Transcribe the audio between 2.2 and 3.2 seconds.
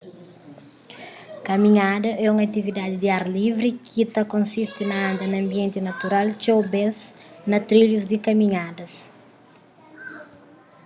é un atividadi di